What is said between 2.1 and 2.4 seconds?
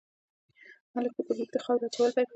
پیل کړل.